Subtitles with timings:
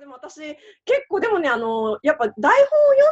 [0.00, 2.52] でも私、結構でもね、あの、やっぱ台本を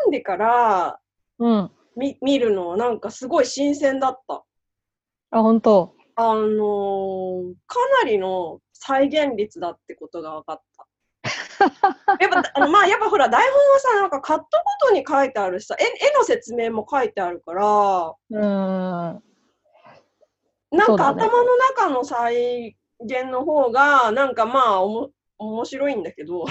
[0.00, 0.98] 読んでから
[1.38, 1.70] うん。
[1.94, 4.42] 見見るのはなんかすごい新鮮だった。
[5.30, 5.94] あ、本当。
[6.16, 10.86] あのーかなりの再現率だってことが分かった。
[12.20, 14.44] やっぱ、あのまあ、やっぱほら、台本はさ、なんかカット
[14.80, 19.22] ごとに書いてあるしさ、絵絵の説明も書いてあるから、うーん。
[20.70, 26.46] なんか頭の中の再現の方が、なんかまあ、おも面白いんだけど。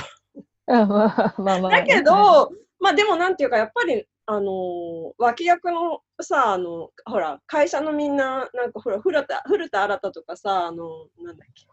[1.69, 11.65] だけど、まあでもなんていうか、やっぱり、あのー脇役のさ、あの、ほら、会社のみんな、なんかほら、古田、古田新太とかさ、あの、なんだっけ、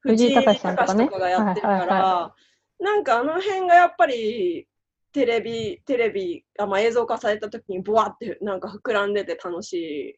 [0.00, 2.34] 藤井隆さんとかね藤井隆がやってるから、
[2.80, 4.66] なんかあの辺がやっぱり、
[5.12, 10.14] テレビ、テレビ、あまあ、映像化された時に、ブワってなんか膨らんでて楽しい、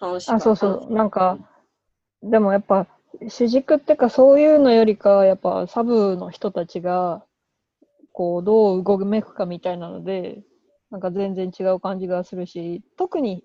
[0.00, 0.32] 楽しい。
[0.32, 0.92] あ、そうそう。
[0.92, 1.38] なんか、
[2.22, 2.86] でもやっぱ、
[3.28, 7.25] 主軸ってかそういうのよりかは、やっぱサブの人たちが、
[8.16, 10.42] こう、どう動めくかみたいなので、
[10.90, 13.44] なんか全然違う感じがするし、特に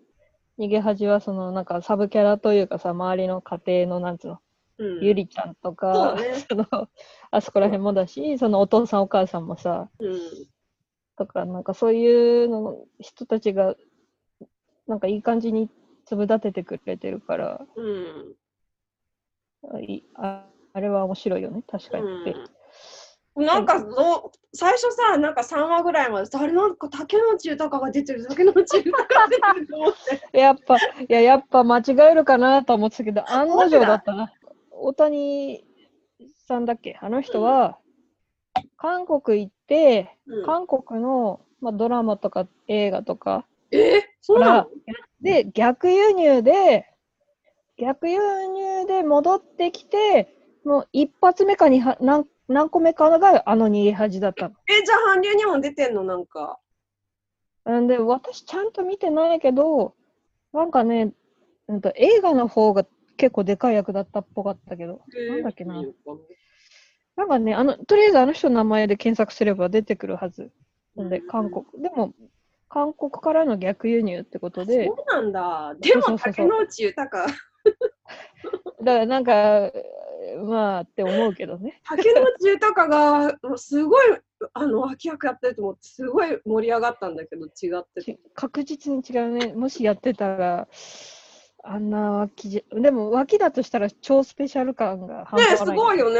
[0.57, 4.39] 逃げ恥はそのなんかサブキャラというかさ、周りの家庭のなんつうの、
[4.77, 6.87] うん、ゆりちゃんとかだ、ね その、
[7.31, 10.19] あそこら辺もだし、そのお父さんお母さんもさ、うん。
[11.17, 13.75] とか、なんかそういうの人たちが、
[14.87, 15.69] なんかいい感じに
[16.05, 18.35] 粒立ててくれてるから、うん。
[20.13, 22.31] ああれは面白いよね、確かにって。
[22.31, 22.43] うん、
[23.35, 30.21] なんかどう最初さ、なんか3話ぐらいまでさ、あれなんか竹野内豊が出てる、竹野内豊が出てると思って。
[30.37, 34.33] やっぱ、いや、やっぱ間違えるかなと思ってたけど、案の定だったな。
[34.71, 35.63] 大谷
[36.45, 36.97] さんだっけ？
[37.01, 37.77] あの人は、
[38.75, 40.45] 韓国行って、うん。
[40.45, 43.45] 韓国の、まあ、ドラマとか映画とか。
[43.71, 44.01] え？
[44.19, 44.67] そうなの？
[45.21, 46.87] で、逆輸入で、
[47.77, 54.55] 逆輸入で戻ってきて、もう一発目かには何何個目かがあの逃げ恥だったの。
[54.67, 56.03] え、じゃあ韓流にも出てんの？
[56.03, 56.59] なんか。
[57.69, 59.95] んで、私ちゃんと見てないけど、
[60.53, 61.13] なんかね、
[61.67, 62.85] うんと映画の方が
[63.17, 65.81] 結構でかい役だったっぽかったけど、なんだっけな。
[67.15, 70.51] なんかね、あの、とりあえずあの人の名前で検索すれば出てくるはず。
[70.95, 71.65] なんで、韓国。
[71.81, 72.13] でも、
[72.67, 75.75] 韓国からの逆輸入ってことで、そうなんだ。
[75.79, 77.25] でも竹野内豊。
[77.27, 77.35] だか
[78.81, 79.71] らなんか、
[80.37, 81.81] まあって思うけどね。
[81.87, 84.17] 竹野内豊がもうすごい
[84.53, 89.53] あの脇役やってると思ってすごい盛り上がったんだけど違って 確実に違うね。
[89.53, 90.67] もしやってたら、
[91.63, 95.67] あんな脇じゃ、でも脇だとしたら超スペシャル感が半ね端ない。
[95.67, 96.19] すごいよね。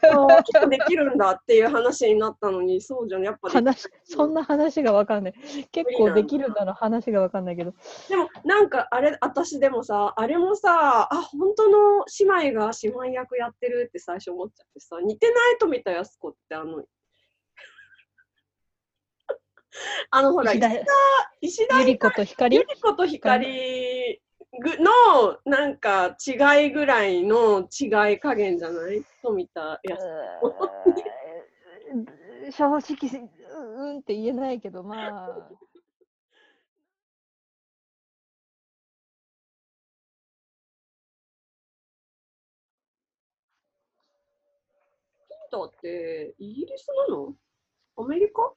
[0.10, 3.54] あ脇できるんだっていう話になったのにそうじゃんやっぱり。
[3.54, 5.34] 話、そんな話がわかんない。
[5.70, 7.74] 結構できるんだな話がわかんないけど。
[8.08, 16.82] でもなんかあれ私でもさあれもさあ本当の姉妹が姉妹役やってるって最初思っちゃってさ似てない富田靖子ってあの
[20.10, 20.70] あのほら石田
[21.40, 24.19] 石田ゆり子と光ゆり子と光ぐ
[24.52, 29.02] のなんか違いぐらいの違い加減じゃない？
[29.22, 29.94] 富田靖
[31.94, 35.50] うー正直、ううんって言えないけど、まあ。
[45.52, 47.34] 子ってイギリスなの？
[47.96, 48.52] アメリカ？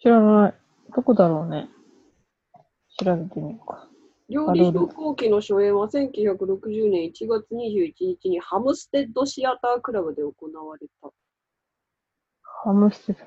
[0.00, 0.54] 知らない。
[0.94, 1.68] どこだろうね。
[2.98, 3.86] 調べてみようか。
[4.28, 11.10] 料理飛行機の初演は1960年1月21日にハムステッドシアタークラブで行われた。
[12.42, 13.24] ハムステッド。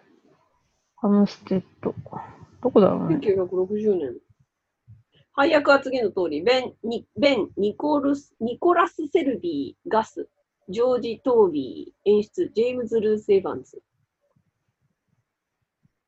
[0.97, 1.95] ハムステッド。
[2.61, 3.15] どこだろうね。
[3.15, 4.15] 1960年。
[5.31, 10.27] 配役は次の通り、ベン・ニベンニコルスニコラス・セルビー、ガス、
[10.67, 13.81] ジョージ・トービー、演出、ジェームズ・ルース・エヴァンズ。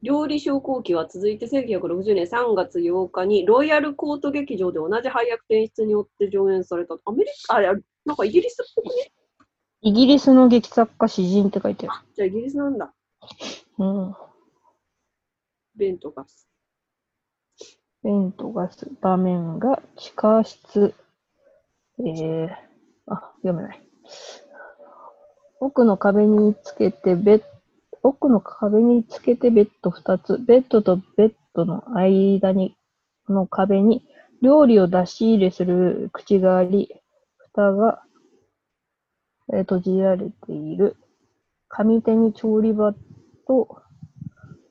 [0.04, 6.96] 料理昇降機は続いて1960年3月8日にロイヤルコート劇場で同じ配役と演出によって上演された。
[7.06, 7.62] アメリカ、あ、
[8.06, 9.12] なんかイギリスっぽくね？
[9.84, 12.86] イギリスの劇作家詩人って書いてああ、じゃあイギリスなんだ。
[12.86, 13.86] る。
[13.86, 14.16] うん。
[15.76, 16.48] ベンとガス。
[18.04, 20.94] ベントガス、場面が地下室。
[22.00, 22.50] えー、
[23.08, 23.82] あ、読めない。
[25.60, 27.44] 奥の壁につけてベッ、
[28.04, 30.38] 奥の壁につけてベッド2つ。
[30.40, 32.76] ベッドとベッドの間に、
[33.30, 34.04] の壁に
[34.42, 36.90] 料理を出し入れする口があり、
[37.38, 38.04] 蓋が、
[39.54, 40.96] えー閉じられている。
[41.70, 42.94] 上手に調理場
[43.48, 43.82] と、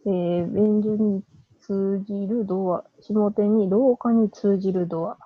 [0.06, 1.22] えー、便所に
[1.60, 2.84] 通じるドア。
[3.00, 5.18] 下手に廊下に通じるドア。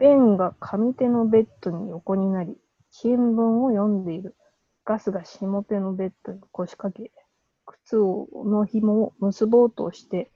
[0.00, 2.56] ベンが上手のベッドに横になり、
[2.90, 4.34] 新聞を読んでいる。
[4.86, 7.12] ガスが下手のベッドに腰掛け、
[7.66, 10.32] 靴をの紐を結ぼうとして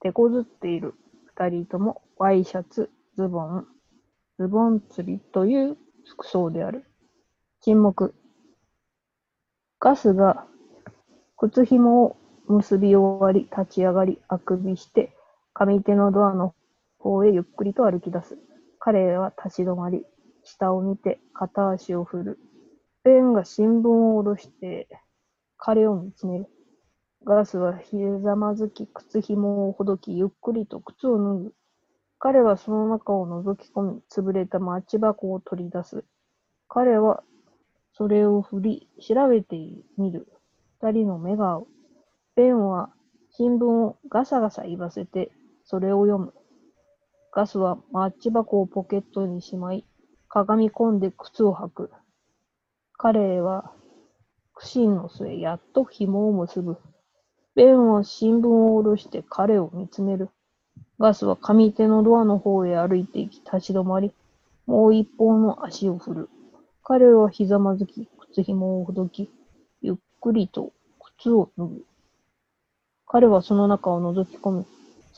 [0.00, 0.94] 手こずっている。
[1.34, 3.66] 二人ともワイシャツ、ズボン、
[4.38, 5.76] ズボン釣りという
[6.06, 6.84] 服装である。
[7.60, 8.14] 沈黙。
[9.80, 10.46] ガスが
[11.36, 12.16] 靴紐を
[12.46, 15.12] 結び終わり、立ち上がり、あくびして、
[15.54, 16.54] 上手のドアの
[16.98, 18.38] 方へゆっくりと歩き出す。
[18.78, 20.04] 彼は立ち止まり、
[20.44, 22.38] 下を見て片足を振る。
[23.04, 24.88] ベンが新聞を下ろして
[25.56, 26.46] 彼を見つめる。
[27.24, 31.54] ガスはひざまずき、靴紐をほどき、ゆっくりと靴を脱ぐ。
[32.20, 36.04] 彼はその中を覗き込み、潰れたマッチ箱を取り出す。
[36.68, 37.22] 彼は
[37.92, 39.56] それを振り、調べて
[39.96, 40.28] みる。
[40.80, 41.66] 二人の目が合う。
[42.36, 42.90] ベンは
[43.30, 45.32] 新聞をガサガサ言わせて、
[45.64, 46.34] それを読む。
[47.32, 49.84] ガスはマッチ箱をポケットにしまい、
[50.28, 51.90] かがみ込んで靴を履く。
[52.96, 53.72] 彼は
[54.54, 56.78] 苦心の末、やっと紐を結ぶ。
[57.54, 60.30] ベンは新聞を下ろして彼を見つめる。
[60.98, 64.12] ガスは上手のドアの方へ歩いていき、立ち止まり、
[64.66, 66.28] もう一方の足を振る。
[66.82, 69.30] 彼はひざまずき、靴紐をほどき、
[69.80, 70.72] ゆっくりと
[71.18, 71.84] 靴を脱ぐ。
[73.06, 74.66] 彼はその中を覗き込み、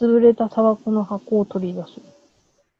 [0.00, 2.00] 潰れたタバコの箱を取り出す。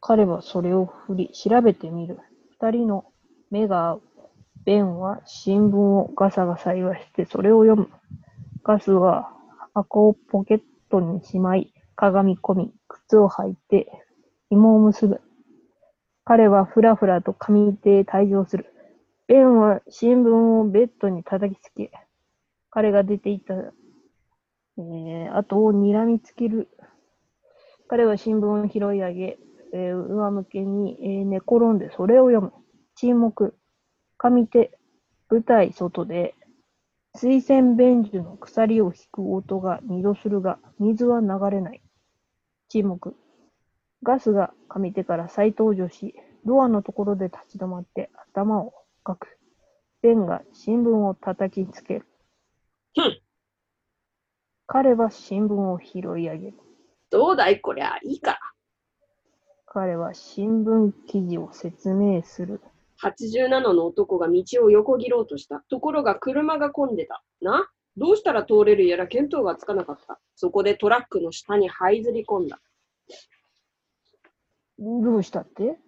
[0.00, 2.19] 彼はそれを振り、調べてみる。
[2.52, 3.05] 二人の
[3.50, 4.02] 目が合う。
[4.64, 7.90] ベンは新聞をガサガサ言わしてそれを読む。
[8.64, 9.34] ガスは
[9.75, 13.93] 箱をポケットにしまい、かがみ込み、靴を履いて、
[14.49, 15.20] 紐を結ぶ。
[16.25, 18.64] 彼はふらふらと上手へ退場する。
[19.26, 21.90] ベンは新聞をベッドに叩きつけ、
[22.70, 26.69] 彼が出ていった、えー、後を睨みつける。
[27.90, 29.38] 彼は新聞を拾い上げ、
[29.72, 32.52] えー、上向けに、えー、寝転んでそれを読む。
[32.94, 33.56] 沈黙。
[34.16, 34.78] 上手。
[35.28, 36.37] 舞台外で、
[37.16, 41.82] 水仙便所の鎖を引く音が二度するが、水は流れない。
[42.69, 43.16] 沈黙。
[44.04, 46.14] ガスが上手から再登場し、
[46.44, 48.72] ドアのところで立ち止まって頭を
[49.04, 49.37] 書く。
[50.00, 52.06] ベンが新聞を叩きつける。
[54.69, 56.69] 彼は新聞を拾い上げる。
[57.10, 58.38] どうだいこりゃ、いいから。
[59.66, 62.60] 彼は新聞記事を説明する。
[63.02, 65.64] 87の男が道を横切ろうとした。
[65.70, 67.22] ところが車が混んでた。
[67.40, 67.68] な？
[67.96, 70.20] どうしたら通れるやら見当がつかなかった。
[70.36, 72.60] そこでトラックの下に這いずり込んだ。
[74.78, 75.78] どうしたって？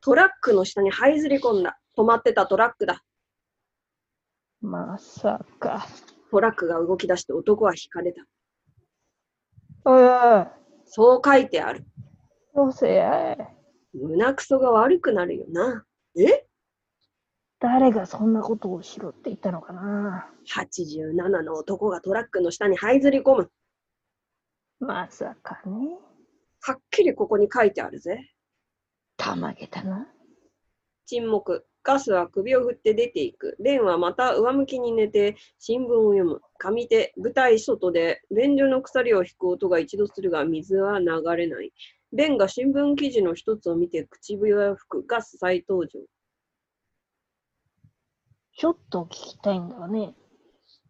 [0.00, 1.78] トラックの下に這いずり込んだ。
[1.96, 3.02] 止まってたトラックだ。
[4.60, 5.86] まさか。
[6.30, 8.22] トラックが動き出して男は引かれた。
[9.84, 10.06] おいお
[10.42, 10.46] い、
[10.88, 11.84] そう書いてある。
[12.54, 13.36] どうせ。
[13.92, 15.84] 胸くそが悪くなるよな。
[16.16, 16.46] え？
[17.60, 23.50] 誰がそんなことをしろって言ったのかな ?87 の男がトラックの下に這いずり込む。
[24.80, 25.98] まさかね。
[26.60, 28.32] はっきりここに書いてあるぜ。
[29.16, 30.06] たまげたな。
[31.06, 31.66] 沈黙。
[31.88, 33.56] ガスは首を振って出ていく。
[33.58, 36.42] ベンはまた上向きに寝て新聞を読む。
[36.58, 41.72] 上手、舞台外で便所の鎖を引く音が一度するが水は流れない。
[42.12, 45.06] ベンが新聞記事の一つを見て口笛を吹く。
[45.06, 45.98] ガス再登場。
[48.54, 50.14] ちょっと聞きたいんだがね。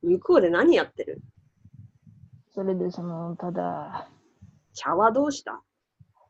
[0.02, 1.20] 向こうで何やってる？
[2.52, 4.08] それでその、ただ、
[4.74, 5.62] 茶はどうした？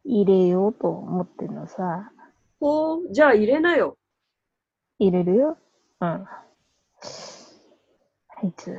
[0.04, 2.12] 入れようと思ってんのさ。
[2.61, 3.98] ほう、じゃあ入れなよ。
[4.99, 5.59] 入れるよ。
[6.00, 6.09] うん。
[6.09, 6.26] あ
[8.43, 8.76] いつ、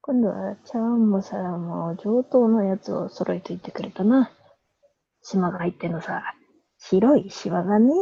[0.00, 4.30] 今度は茶碗も皿も上等のやつを揃えといてくれたな。
[5.22, 6.22] 島が入ってんのさ。
[6.78, 7.92] 白いシワがね。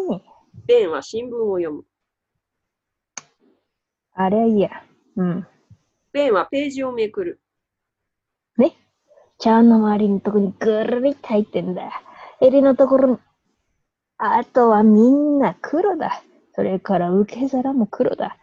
[0.67, 1.85] ベンは新聞を読む。
[4.13, 4.71] あれはいいや。
[5.17, 5.47] うん。
[6.13, 7.41] ベンはページをめくる。
[8.59, 8.77] ね。
[9.39, 12.03] 茶碗の周りのとこにぐるりっと入ってんだ。
[12.41, 13.19] 襟のところに。
[14.19, 16.23] あとはみんな黒だ。
[16.55, 18.37] それから受け皿も黒だ。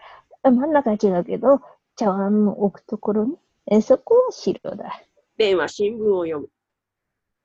[0.43, 1.61] 真ん中は違うけど、
[1.95, 3.37] 茶碗の置くところに、
[3.67, 5.01] えそこは白だ。
[5.37, 6.49] ベンは新聞を読む。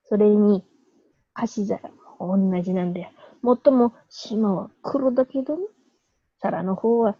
[0.05, 0.65] それに、
[1.33, 3.11] 箸皿も同じなんだよ。
[3.41, 5.63] もっとも島は黒だけどね。
[6.39, 7.15] 皿の方は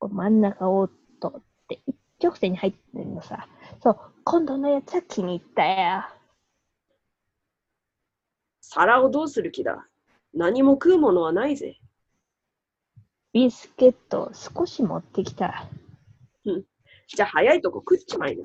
[0.00, 0.94] 真ん中を通
[1.28, 3.46] って一直線に入ってるのさ。
[3.82, 6.04] そう、今度のやつは気に入ったよ。
[8.60, 9.86] 皿をどうする気だ
[10.34, 11.78] 何も食うものはないぜ。
[13.36, 15.66] ビスケットを少し持ってきた。
[17.06, 18.44] じゃあ早いとこ食っちまいな。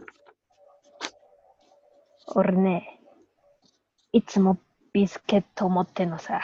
[2.36, 3.00] 俺ね、
[4.12, 4.58] いつも
[4.92, 6.42] ビスケットを持ってんのさ。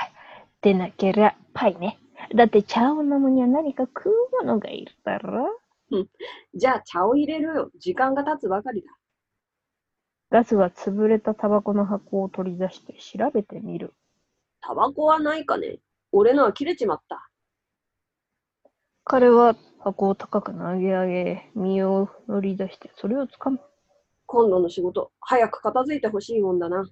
[0.61, 1.99] でなけりゃパイね。
[2.33, 5.59] だって茶を飲むには何か食うものがいるだろ
[6.55, 7.69] じゃあ茶を入れるよ。
[7.77, 8.87] 時間が経つばかりだ。
[10.31, 13.93] ガスは潰れたタバコの箱を取り出して調べてみる。
[14.61, 15.79] タバコはないかね
[16.13, 17.26] 俺のは切れちまった。
[19.09, 23.61] 彼は箱を高く投げ上げ、身を乗り出してそれを掴む。
[24.25, 26.85] 今度の仕事、早く片付いてほしいもんだな。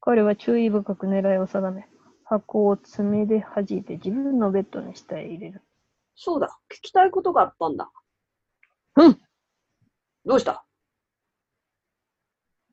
[0.00, 1.86] 彼は注意深く狙いを定め、
[2.24, 5.62] 箱を爪で弾いて自分のベッドの下へ入れる。
[6.14, 7.90] そうだ、聞きたいことがあったんだ。
[8.96, 9.18] うん
[10.24, 10.64] どうした？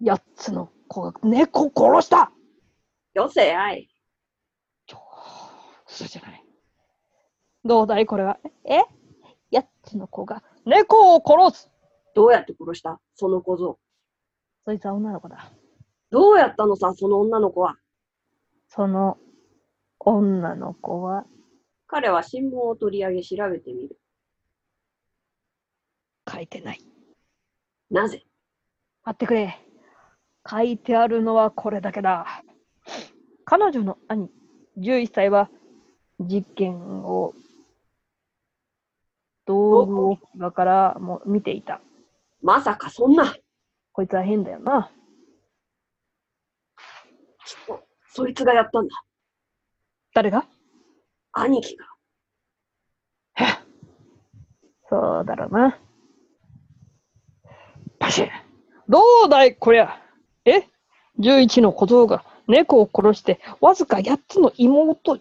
[0.02, 2.32] 八つの子が猫を殺した
[3.14, 3.90] よせやい。
[4.86, 5.00] ちょ、
[5.86, 6.47] 嘘じゃない。
[7.64, 8.38] どうだいこれは？
[8.66, 8.84] え？
[9.52, 11.72] 八つの子が猫を殺す
[12.16, 13.00] どうやって殺した？
[13.16, 13.80] その小僧。
[14.66, 15.52] そいつは女の子だ。
[16.10, 17.76] どうやったのさ、その女の子は。
[18.70, 19.18] その
[20.00, 21.26] 女の子は？
[21.88, 23.98] 彼は新聞を取り上げ調べてみる。
[26.30, 26.82] 書いてない。
[27.90, 28.26] なぜ？
[29.06, 29.58] 待ってくれ。
[30.50, 32.26] 書いてあるのはこれだけだ。
[33.46, 34.30] 彼女の兄、
[34.78, 35.50] 11歳は
[36.20, 37.34] 実験を
[39.48, 41.82] 道具置き場からも見ていた。
[42.44, 43.26] まさかそんな。
[43.26, 43.42] きっ
[43.94, 44.92] こいつは変だよな。
[47.66, 47.82] と、
[48.14, 49.04] そいつがやったんだ。
[50.14, 50.46] 誰が？
[51.32, 51.86] 兄貴が。
[54.90, 55.78] そうだろうな。
[58.00, 58.30] パシッ
[58.88, 60.02] どうだいこりゃ
[60.46, 60.64] え
[61.20, 65.20] ?11 の小僧が猫を殺してわずか8つの妹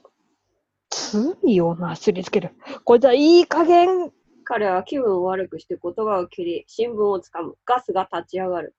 [0.91, 2.55] 罪をなすりつける。
[2.85, 4.13] こいつはいい加減
[4.47, 7.57] 彼は気分を悪くして言葉を切り、新聞をつかむ。
[7.65, 8.77] ガスが立ち上がる。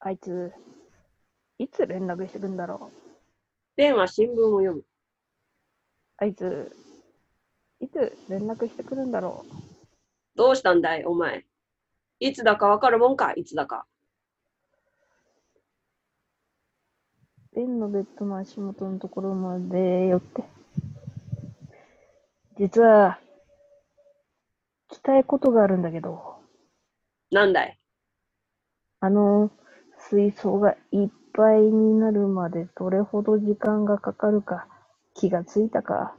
[0.00, 0.50] あいつ、
[1.58, 3.10] いつ連絡してくんだろう。
[3.76, 4.84] ベンは新聞を読む。
[6.16, 6.74] あいつ、
[7.80, 9.52] いつ連絡してくるんだろう。
[10.36, 11.44] どうしたんだい、お前。
[12.18, 13.86] いつだかわかるもんか、いつだか。
[17.54, 20.57] ベンのベッドの足元のところまで寄って。
[22.58, 23.20] 実は、
[24.90, 26.38] 聞きたいことがあるんだけど、
[27.30, 27.78] なんだい？
[28.98, 29.52] あの、
[30.10, 34.66] 水槽がいっぱいになるまでどれほど時間がかかるか
[35.14, 36.16] 気がついたか。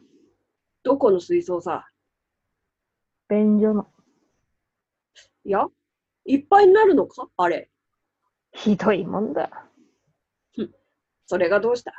[0.83, 1.89] どこの水槽さ？
[3.27, 3.87] 便所の。
[5.43, 5.65] いや、
[6.25, 7.27] いっぱいになるのか？
[7.35, 7.69] あれ。
[8.53, 9.49] ひどいもんだ。
[11.25, 11.91] それがどうした？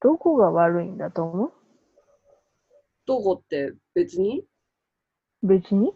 [0.00, 1.52] どこが悪いんだと思う？
[3.08, 4.44] どこって別に？
[5.42, 5.94] 別に？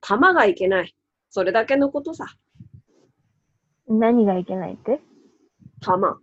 [0.00, 0.94] 玉がいけない。
[1.28, 2.26] それだけのことさ。
[3.88, 5.00] 何がいけないって？
[5.80, 6.20] 玉。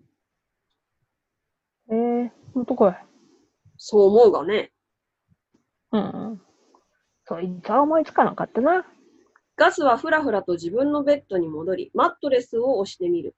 [1.92, 3.06] えー、ほんとかい。
[3.76, 4.72] そう思うがね。
[5.92, 6.42] うん。
[7.26, 8.86] そいつは思いつかなかったな。
[9.58, 13.36] ガスはふらふらと自分のベッドに戻り、マットレスを押してみる。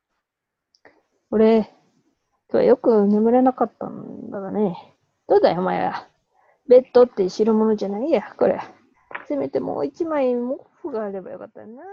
[1.32, 1.68] 俺、今
[2.52, 4.95] 日はよく眠れなかったんだがね。
[5.28, 6.08] どうだよ、お前は。
[6.68, 8.60] ベッドって知るものじゃないや、これ。
[9.28, 11.84] せめてもう一枚毛布があればよかったよな。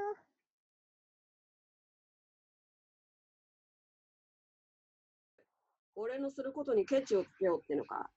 [5.95, 8.11] 俺のすることにケチをつけようってのか。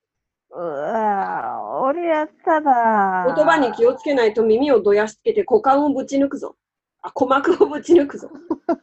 [0.50, 3.34] うわぁ、俺やっただ。
[3.36, 6.56] 言葉に気をつけないと耳をどやしつけて股間をぶち抜くぞ。
[7.02, 8.30] あ、鼓膜をぶち抜くぞ。
[8.68, 8.78] ちょっ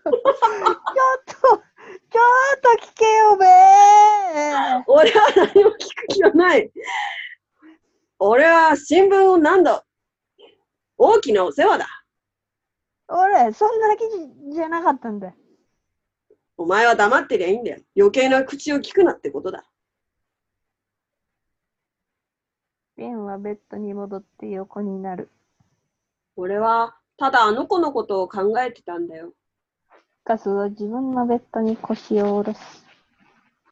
[1.58, 1.62] と、
[2.12, 4.84] ちょっと聞けよべー。
[4.86, 6.70] 俺は何も聞く気はない。
[8.18, 9.82] 俺は新聞を何度
[10.98, 11.86] 大きなお世話だ。
[13.08, 15.34] 俺、そんな記事じゃなかったんだよ。
[16.58, 17.80] お前は黙ってりゃいいんだよ。
[17.96, 19.64] 余計な口を聞くなってことだ。
[22.96, 25.30] ベンはベッドに戻って横になる。
[26.36, 29.32] 俺はただあの子のことを考えてたんだよ。
[30.24, 32.86] ガスは自分のベッドに腰を下ろす。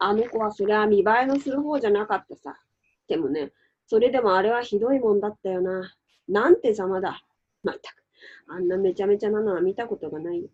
[0.00, 2.58] あの子はそれは見栄えのする方じゃなかったさ。
[3.06, 3.52] でもね、
[3.86, 5.94] それでもあれはひどいもんだったよな。
[6.28, 7.22] なんてざまだ。
[7.62, 8.02] まったく、
[8.48, 10.48] あんなめちゃめちゃなのは見たことがないよ。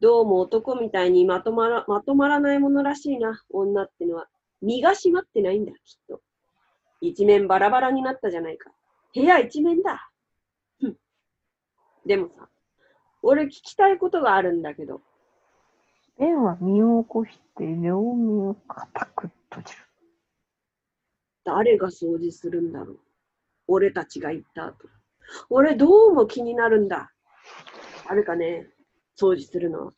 [0.00, 4.28] どうも男みたいにまとまらまとまらないものらしいな、女ってのは。
[4.62, 6.22] 身が締まってないんだ、きっと。
[7.02, 8.70] 一面バラバラになったじゃないか。
[9.14, 10.10] 部屋一面だ。
[12.06, 12.48] でもさ、
[13.22, 15.00] 俺聞きたいことがあるんだけど、
[16.18, 19.78] ベンは身を起こして両目を固く閉じる。
[21.44, 22.98] 誰が掃除するんだろう。
[23.66, 24.88] 俺たちが行った後。
[25.50, 27.12] 俺どうも気になるんだ。
[28.06, 28.68] あるかね、
[29.18, 29.92] 掃除するのは。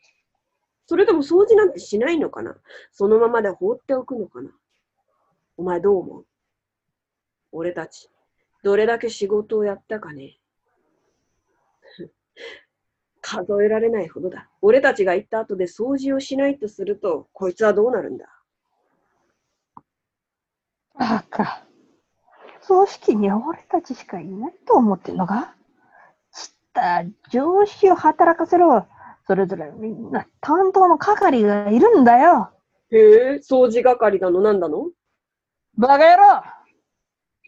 [0.86, 2.56] それとも掃除なんてしないのかな
[2.92, 4.50] そのままで放っておくのかな
[5.56, 6.26] お前どう思う
[7.52, 8.08] 俺たち、
[8.62, 10.38] どれだけ仕事をやったかね
[13.28, 14.48] 数えられないほどだ。
[14.62, 18.26] 俺たちが行った後で掃除をしないとすると、こいつはどうなるんだ？
[20.96, 21.64] バカ。
[22.60, 25.56] 葬式には俺たちしかいないと思ってんのか？
[26.32, 28.86] ちった上司を働かせろ。
[29.26, 32.52] それぞれみんな担当の係がいるんだよ。
[32.92, 34.40] へえ、掃除係だの？
[34.40, 34.90] なんだの？
[35.76, 36.42] バカ野郎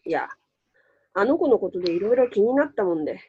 [0.04, 0.28] いや、
[1.14, 3.20] あの子のことでいろいろ気になったもんで。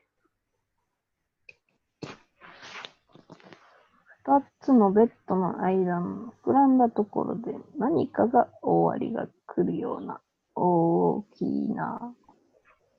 [4.30, 10.22] 二つのベッドの間の膨らんだところで何かが終わりが来るような
[10.54, 12.14] 大きな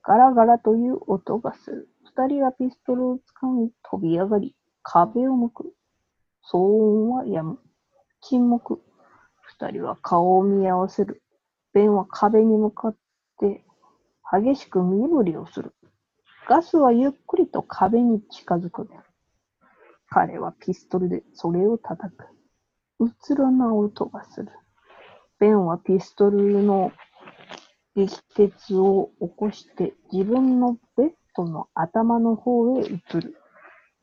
[0.03, 1.89] ガラガラという音がする。
[2.03, 5.73] 二人はピストルをつかみ飛び上がり壁を向く。
[6.51, 7.59] 騒音は止む。
[8.19, 8.81] 沈黙。
[9.43, 11.23] 二人は顔を見合わせる。
[11.71, 12.95] ベンは壁に向かっ
[13.39, 13.63] て
[14.29, 15.73] 激しく身振りをする。
[16.49, 18.89] ガスはゆっくりと壁に近づく。
[20.13, 22.25] 彼はピストルでそれを叩く。
[22.99, 24.49] うつろな音がする。
[25.39, 26.91] ベンはピストルの
[27.95, 33.37] 撃鉄を起こして自分のベッドの頭の方へ移る。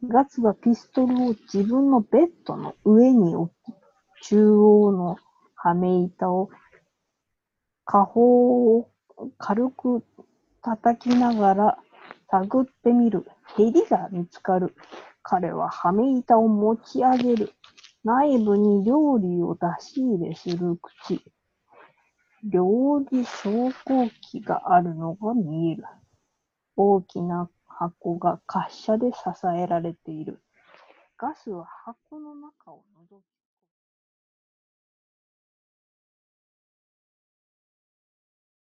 [0.02, 3.74] ガスはピストルを自分のベッドの上に置き、
[4.28, 5.16] 中央の
[5.56, 6.48] はめ板を
[7.84, 8.90] 下方を
[9.36, 10.02] 軽く
[10.62, 11.78] 叩きながら
[12.30, 13.26] 探ってみる。
[13.56, 14.74] ヘリが見つかる。
[15.30, 17.52] 彼ははめ板を持ち上げる。
[18.02, 21.23] 内部に料理を出し入れする口。
[22.44, 25.85] 料理昇降機があるのが見える。
[26.76, 29.18] 大きな箱が滑車で支
[29.54, 30.42] えられている。
[31.18, 33.25] ガスは箱の中を覗き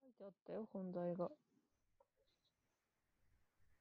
[0.01, 1.29] 書いてあったよ、本題が。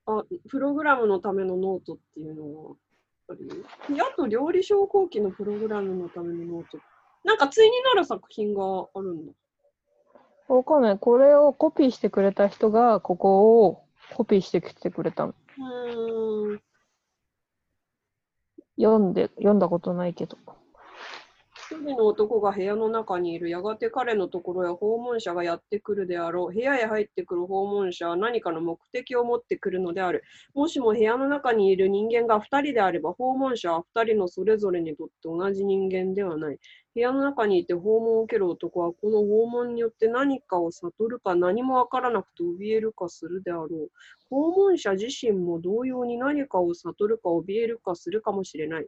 [0.07, 2.77] あ、プログラムのためのノートっていうのは
[3.29, 3.55] あるよ。
[4.01, 6.79] あと料理昇降機のプログラムのためのノート。
[7.25, 8.63] なんか対になる作品が
[8.95, 9.33] あるんだ。
[10.49, 10.99] わかんない。
[10.99, 13.83] これをコピーしてくれた人が、ここを
[14.15, 15.35] コピーしてきてくれたの。
[15.59, 16.61] うーん。
[18.79, 20.39] 読んで、読んだことないけど。
[21.69, 23.49] 一人の男が部屋の中にいる。
[23.49, 26.55] やがて彼のところへ訪問者がやってくるであろう。
[26.55, 30.23] 部屋へ入ってくる訪問者は何かの目的を持ってくるのである。
[30.55, 36.59] もしも部屋の中にいる人間が2人であれば、訪問者は2人のそれぞれにとって同じ人間ではない。
[36.97, 43.91] 部屋の中にいて訪問を受ける男は、この訪問によって何かを悟るか何もわからなくて怯えるかするであろう。
[44.31, 48.87] 訪問者自身も同様に何かを悟るか怯えるかするかもしれない。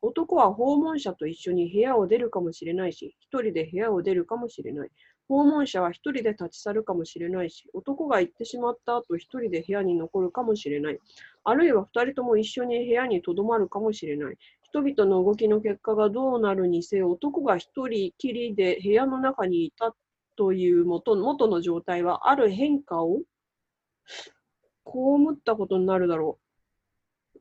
[0.00, 4.90] 男は訪問者と一緒に部屋を出るかもしれないし、一人で部屋を出るかもしれない。
[5.28, 10.98] 訪問者は一人で立ち去るかもしれないし、男が行ってしまった後一人で部屋に残るかもしれない。
[11.44, 14.38] あるいは二人とも一緒に部屋に留まるかもしれない。
[14.72, 19.94] 人々の動きの結果がどうなるにせよ、男が一人きりで部屋の中にいた
[20.36, 23.18] という元元の状態は、ある変化を
[24.86, 24.92] 被
[25.32, 26.41] ったことになるだろう。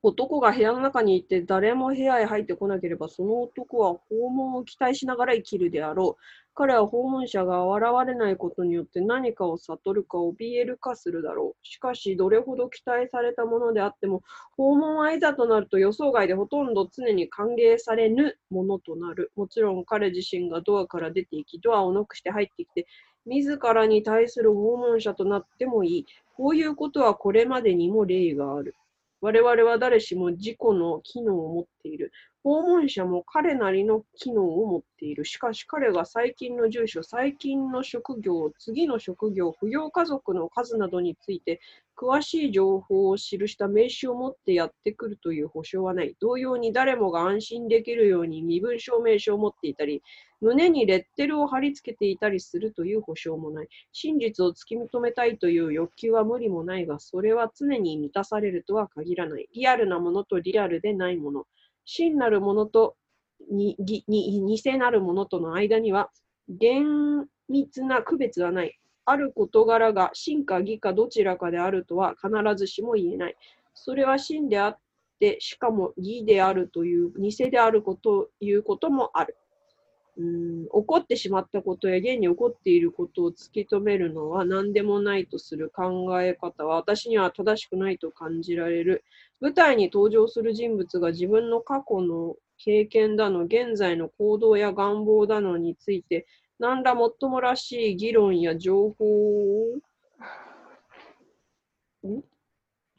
[0.04, 6.24] 男が部屋の中にいて誰も部屋へ入ってこなければ、その男は訪問を期待しながら生きるであろう。
[6.56, 11.68] 彼は訪問者が現れないことによって何かを悟るか怯えるかするだろう。
[11.68, 14.24] しかし、どれほど期待されたものであっても、
[14.58, 19.32] 訪問はいざとなると予想外でほとんど常に歓迎されぬものとなる。
[19.36, 22.88] もちろん彼自身がドアから出て行き、ドアをノックして入ってきて、
[23.28, 26.06] 自らに対する訪問者となってもいい。
[26.36, 28.74] こういうことはこれまでにも例がある。
[29.22, 32.12] 我々は誰しも自己の機能を持っている。
[32.44, 35.26] 訪問者も彼なりの機能を持っている。
[35.26, 41.62] しかし彼が最近の住所、最近の職業、次の職業、扶養家族の数などについて
[42.02, 46.16] 詳しい情報を記した名刺を持ってやってくるという保証はない。
[46.20, 50.02] 同様に誰もが安心できるように身分証明書を持っていたり、
[50.42, 53.68] 胸にレッテルを貼り付けていたりするという保証もない。
[53.92, 59.48] 真実を突き認めたいという欲求は無理もないが、それは常に満たされるとは限らない。
[59.54, 61.46] リアルなものとリアルでないもの。
[61.86, 62.96] 真なるものと
[63.52, 66.10] にに偽なるものとの間には
[66.48, 68.81] 厳密な区別はない。
[69.06, 73.36] ある事柄が真か偽かどちらかであるとは必ずしも言えない。
[73.74, 74.78] それは真であっ
[75.20, 79.38] て、しかも偽であるという、偽であるこということもある。
[80.18, 89.04] うん起こってしまったことや現に起こっていることを突き止めるのは何でもないとする考え方は私には正しくないと感じられる。
[89.40, 96.28] 舞台に登場する人物が自分の過去の経験だの、現在の行動や願望だのについて、
[96.62, 99.78] 何らもっともらしい議論や情報を、
[102.08, 102.22] ん？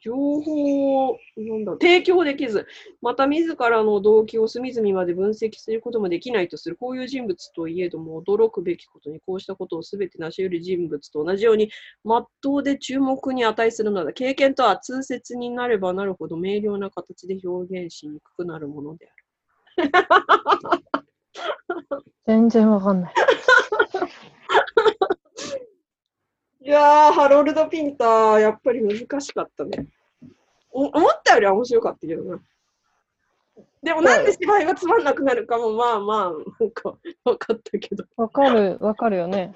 [0.01, 2.67] 情報をなんだ提供できず、
[3.01, 11.71] また自らの動機を隅々まで分析することもできないとする、こういう人物といえども、驚くべきことに、こうしたことをすべて成し得る人物と同じように、
[12.03, 14.11] 真っ当で注目に値するのだ。
[14.11, 20.83] 経験とは通説になればなるほど明瞭な形で表現しにくくなるものである。
[22.25, 23.13] 全然わかんない。
[26.61, 29.87] いやー、ハロルド・ピンター、やっぱり難しかったね。
[30.71, 32.39] お思ったよりは面白かったけどな。
[33.83, 38.05] でもなんで芝居がつまんなくなるかもまあまあ、なんか分かったけど。
[38.15, 39.53] わかる、わかるよね。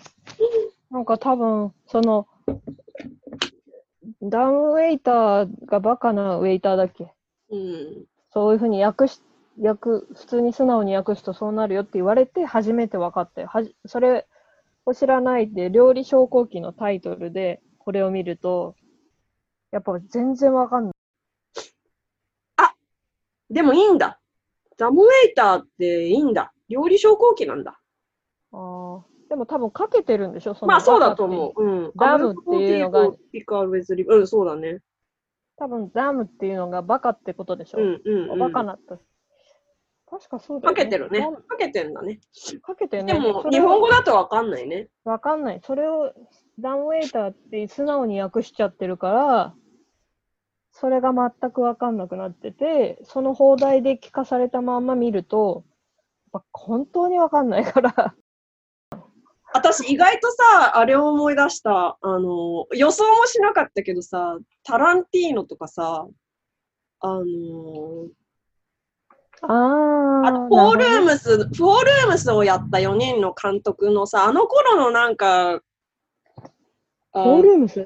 [0.91, 2.28] なんか多分、その、
[4.21, 7.13] ダウンウェイターがバカなウェイターだっけ？
[7.52, 8.06] うん。
[8.34, 9.21] そういうふうに訳し、
[9.60, 13.48] 訳、普通に素直に訳すとそうなるよって言われて初めて分かったよ。
[13.48, 14.28] はじそれ
[14.86, 18.76] を知らないで、料理昇降機のタイトルでこれを見ると、
[19.72, 20.93] やっぱ全然分かんない。
[23.50, 24.20] でもいいんだ。
[24.78, 26.52] ダムウェイターっていいんだ。
[26.67, 27.80] 料理昇降機なんだ。
[28.52, 30.54] あーでも多分かけてるんでしょ？
[30.54, 31.63] そのまあそうだと思う。
[31.63, 31.91] うん。
[31.96, 34.80] ダムっていうのがピカルウェズリうん、そうだね。
[35.56, 38.39] 多分ダムっていうのがバカってことでしょ、うんうん、うん。
[38.39, 38.98] バカなった。
[40.10, 41.20] 確かそうだよかけてるね。
[41.48, 42.20] かけてんだね。
[42.62, 43.13] かけてるね。
[43.13, 44.88] でも、日本語だとわかんないね。
[45.04, 45.62] わかんない。
[45.65, 46.13] それを
[46.60, 49.54] ダウンウェイターって素直に訳しちゃってるから、
[50.72, 55.65] それが全くわかんなくなってて、その放題で聞かされたまんま見ると、
[56.54, 58.15] 本当にわかんないから。
[59.54, 61.98] 私、意外とさ、あれを思い出した。
[62.00, 66.08] あの、予想もしなかったけどさ、タランティーノとかさ、
[67.00, 67.24] あの、
[69.43, 70.28] あー。
[70.28, 75.62] あと、フォールームス、フォールームスをやった4人の監督のさ、あの頃のなんか、
[77.13, 77.82] フォールームス？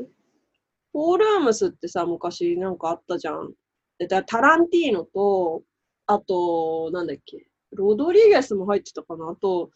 [0.94, 3.54] フォールームスってさ、昔なんかあったじゃん。
[3.98, 5.64] でだタランティーノと、
[6.08, 9.30] あと、なんだっけ、ロドリゲスも入ってたかな。
[9.30, 9.70] あと、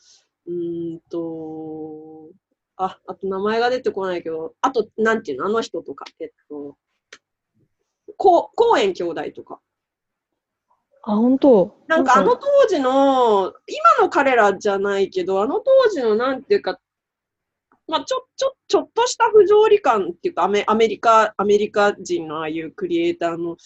[0.47, 2.29] うーんと、
[2.77, 6.75] あ、あと名前が出てこないけど、あと、なんていうの、あの人とか、えっと、
[8.17, 9.61] こう、コーエン兄弟とか。
[11.07, 16.79] あ、本当なんかあの当時の、今の彼らじゃないけど、あの当時のなんていうか、
[17.87, 23.57] まあちょ、ちょ、ちょっとした不条理感っていうかアメ、アメリカ、アメリカ人のああいうクリエイターの、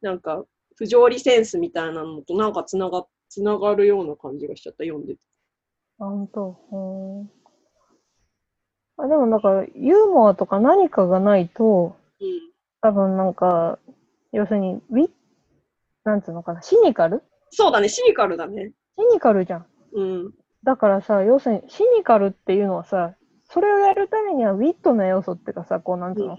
[0.00, 0.44] なんか、
[0.76, 5.20] 不条理センスみたいなのとなんかつなが、つながるような感じがしちゃった、読んでて。
[5.98, 12.28] あ、本当ほーあ、でもなんか、ユーモアとか何かがないと、うん。
[12.80, 13.78] 多分なんか、
[14.32, 15.10] 要するに、ウィ
[16.06, 17.22] なんつうのかな、シニカル？
[17.50, 18.72] そうだね、シニカルだね。
[18.96, 19.66] シニカルじゃん。
[19.92, 20.30] うん。
[20.62, 23.14] だからさ、要するに、シニカルっていうのはさ、
[23.44, 26.36] それをやるためにはウィットな要素っていうかさ、こうなんつうの、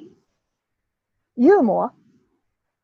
[1.37, 1.93] ユーモアっ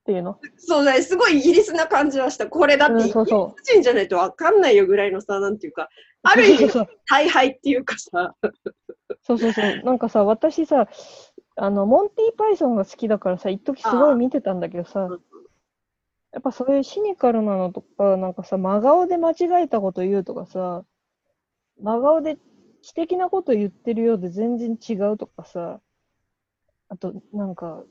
[0.06, 0.40] ていうの？
[0.58, 2.48] そうだね、すごいイギリスな感じはした。
[2.48, 5.90] これだって、うんイギリスそうそ人じゃないとわかんないよぐらいのさ、なんていうか、
[6.24, 8.36] ある意味、大敗っていうかさ、
[9.24, 9.82] そうそうそう。
[9.84, 10.88] なんかさ、私さ、
[11.56, 15.20] あの、モンティ・パイソンが好きだからさ、一時すごい見てたんだけどさうん、
[16.34, 20.84] やっぱそういうシニカルなのとか、なんかさ、真顔で間違えたこと言うとかさ、
[21.80, 22.38] 真顔で
[22.82, 25.80] 知的なこと言ってるようで全然違うとかさ、
[26.90, 27.84] あと、なんか、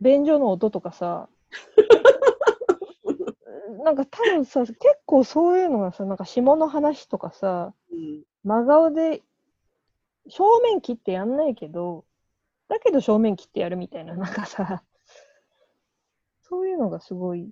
[0.00, 1.28] 便所の音とかさ、
[3.82, 8.22] なんか多分さ、結構そういうのがさ、なんか下の話とかさ、うん。
[8.44, 9.22] 真顔で
[10.28, 12.04] 正面切ってやんないけど、
[12.68, 14.82] だけど正面切ってやるみたいな、なんかさ、
[16.42, 17.50] そういうのがすごい、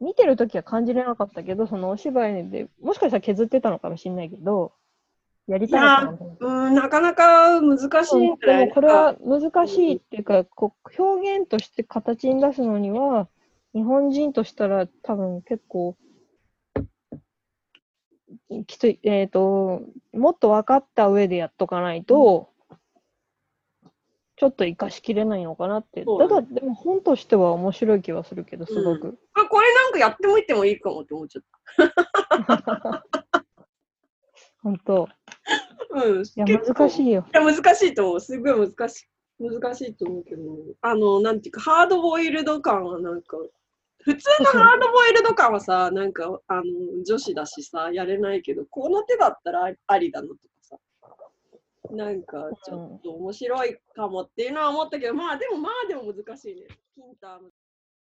[0.00, 4.72] 見てるときは感じれなかったけど、そのお芝居で、もしかしたら削ってたのかもしれないけど、
[5.48, 13.28] やりたかったのかなうん、なかなか難しいんじゃないでもこれは難しいっていうか、こう表現として形に出すのには、
[13.74, 15.96] 日本人としたら多分結構、
[18.66, 19.82] きつい、えっ、と、
[20.12, 22.50] もっと分かった上でやっとかないと、
[24.38, 26.04] ちょっと活かしきれないのかなって。
[26.04, 29.18] ただ、でも本としては面白い気はするけど、すごく。
[29.34, 31.44] あこれなんかやってもいってもいいかもって思っちゃっ
[34.62, 35.08] 本当。
[35.92, 36.04] た。
[36.04, 36.22] うん。
[36.22, 37.26] いや、難しいよ。
[37.32, 38.20] いや、難しいと思う。
[38.20, 39.08] すごい難しい。
[39.40, 40.42] 難しいと思うけど、
[40.82, 43.36] あの、なんていうか、ハードボイルド感はなんか、
[44.02, 46.62] 普通のハードボイルド感はさ、なんか、あの、
[47.04, 50.57] 女子だしさ、やれないけど、この手だったらあありだなとかさ、
[51.90, 56.66] なんか、ちょっと面白いかもっていうのは思ったけど、まあでも、まあでも難しいね。
[56.94, 57.40] ピンター